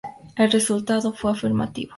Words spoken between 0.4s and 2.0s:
resultado fue afirmativo.